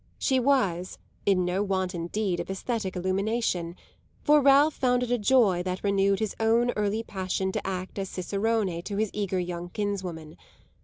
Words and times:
She 0.17 0.39
was 0.39 0.97
in 1.27 1.45
no 1.45 1.61
want 1.61 1.93
indeed 1.93 2.39
of 2.39 2.49
esthetic 2.49 2.95
illumination, 2.95 3.75
for 4.23 4.41
Ralph 4.41 4.73
found 4.73 5.03
it 5.03 5.11
a 5.11 5.17
joy 5.19 5.61
that 5.61 5.83
renewed 5.83 6.17
his 6.17 6.35
own 6.39 6.71
early 6.71 7.03
passion 7.03 7.51
to 7.51 7.67
act 7.67 7.99
as 7.99 8.09
cicerone 8.09 8.81
to 8.81 8.97
his 8.97 9.11
eager 9.13 9.37
young 9.37 9.69
kinswoman. 9.69 10.37